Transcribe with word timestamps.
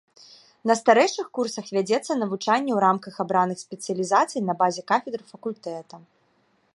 На 0.69 0.75
старэйшых 0.79 1.27
курсах 1.37 1.65
вядзецца 1.77 2.17
навучанне 2.21 2.71
ў 2.75 2.79
рамках 2.85 3.15
абраных 3.25 3.57
спецыялізацый 3.65 4.41
на 4.49 4.53
базе 4.65 4.81
кафедр 4.93 5.21
факультэта. 5.31 5.95